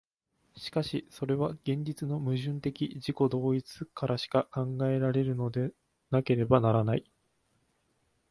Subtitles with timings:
[0.55, 5.73] しかしそれは現実の矛盾的自己同一からしか考えられるので
[6.09, 7.05] なければならない。